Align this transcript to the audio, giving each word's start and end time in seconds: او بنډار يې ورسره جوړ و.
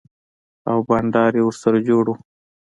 او 0.69 0.77
بنډار 0.87 1.31
يې 1.37 1.43
ورسره 1.45 1.77
جوړ 1.89 2.05
و. 2.09 2.13